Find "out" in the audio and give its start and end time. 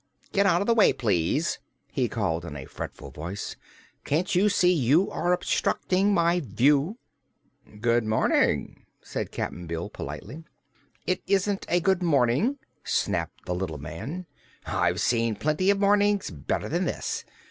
0.47-0.61